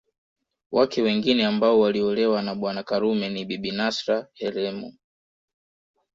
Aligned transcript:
Wake 0.71 1.01
wengine 1.01 1.45
ambao 1.45 1.79
waliolewa 1.79 2.41
na 2.41 2.55
Bwana 2.55 2.83
Karume 2.83 3.29
ni 3.29 3.45
Bibi 3.45 3.71
Nasra 3.71 4.27
Helemu 4.33 4.93